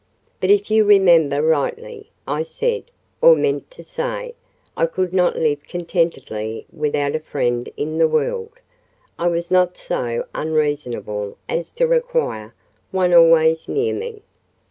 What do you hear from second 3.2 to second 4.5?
or meant to say,